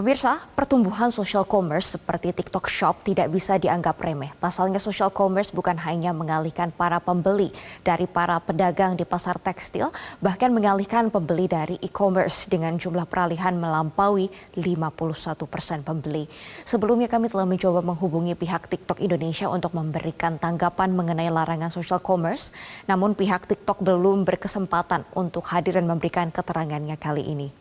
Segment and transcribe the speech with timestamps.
[0.00, 4.32] Pemirsa, pertumbuhan social commerce seperti TikTok Shop tidak bisa dianggap remeh.
[4.40, 7.52] Pasalnya social commerce bukan hanya mengalihkan para pembeli
[7.84, 9.92] dari para pedagang di pasar tekstil,
[10.24, 16.24] bahkan mengalihkan pembeli dari e-commerce dengan jumlah peralihan melampaui 51 persen pembeli.
[16.64, 22.56] Sebelumnya kami telah mencoba menghubungi pihak TikTok Indonesia untuk memberikan tanggapan mengenai larangan social commerce,
[22.88, 27.59] namun pihak TikTok belum berkesempatan untuk hadir dan memberikan keterangannya kali ini.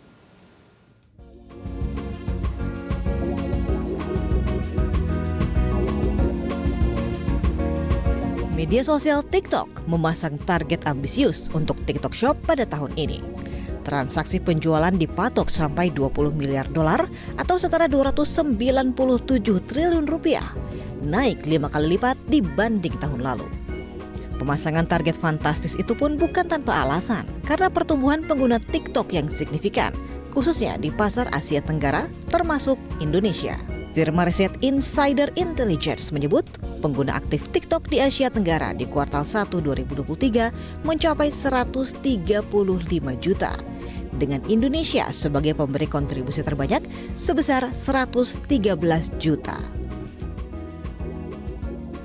[8.59, 13.23] Media sosial TikTok memasang target ambisius untuk TikTok Shop pada tahun ini.
[13.87, 17.07] Transaksi penjualan dipatok sampai 20 miliar dolar
[17.39, 18.59] atau setara 297
[19.63, 20.51] triliun rupiah,
[20.99, 23.47] naik lima kali lipat dibanding tahun lalu.
[24.43, 29.95] Pemasangan target fantastis itu pun bukan tanpa alasan, karena pertumbuhan pengguna TikTok yang signifikan,
[30.35, 33.78] khususnya di pasar Asia Tenggara, termasuk Indonesia.
[33.89, 36.45] Firma riset Insider Intelligence menyebut
[36.85, 41.97] pengguna aktif TikTok di Asia Tenggara di kuartal 1 2023 mencapai 135
[43.17, 43.57] juta.
[44.13, 46.85] Dengan Indonesia sebagai pemberi kontribusi terbanyak
[47.17, 48.45] sebesar 113
[49.17, 49.57] juta.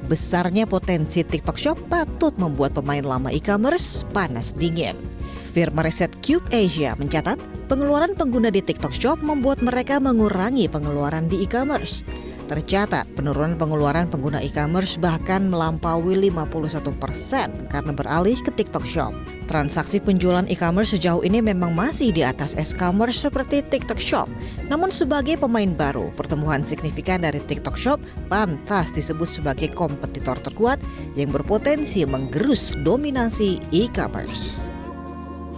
[0.04, 5.13] Besarnya potensi TikTok Shop patut membuat pemain lama e-commerce panas dingin.
[5.54, 7.38] Firma riset Cube Asia mencatat,
[7.70, 12.02] pengeluaran pengguna di TikTok Shop membuat mereka mengurangi pengeluaran di e-commerce.
[12.50, 19.14] Tercatat penurunan pengeluaran pengguna e-commerce bahkan melampaui 51 persen karena beralih ke TikTok Shop.
[19.46, 24.26] Transaksi penjualan e-commerce sejauh ini memang masih di atas e-commerce seperti TikTok Shop.
[24.66, 30.82] Namun sebagai pemain baru, pertumbuhan signifikan dari TikTok Shop pantas disebut sebagai kompetitor terkuat
[31.14, 34.73] yang berpotensi menggerus dominasi e-commerce.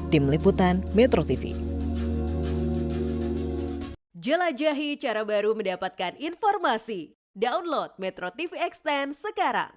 [0.07, 1.51] Tim Liputan Metro TV.
[4.15, 7.19] Jelajahi cara baru mendapatkan informasi.
[7.35, 9.75] Download Metro TV Extend sekarang.